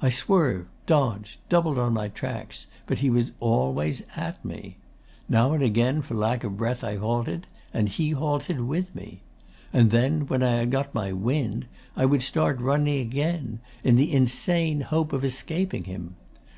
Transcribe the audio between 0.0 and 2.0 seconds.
'I swerved, dodged, doubled on